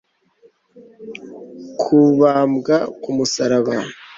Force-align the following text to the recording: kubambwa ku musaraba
kubambwa 1.79 2.75
ku 3.01 3.09
musaraba 3.17 3.75